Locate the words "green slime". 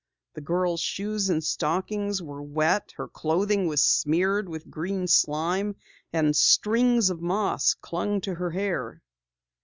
4.67-5.75